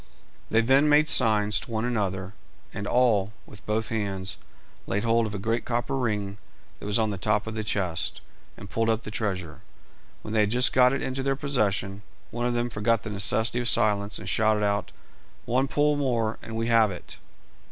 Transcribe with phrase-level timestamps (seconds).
[0.49, 2.33] They then made signs to one another,
[2.73, 4.37] and all, with both hands,
[4.87, 6.39] laid hold of a great copper ring
[6.79, 8.19] that was on the top of the chest,
[8.57, 9.61] and pulled up the treasure.
[10.23, 12.01] When they had just got it into their possession,
[12.31, 14.91] one of them forgot the necessity of silence, and shouted out
[15.45, 17.17] "One pull more, and we have it!"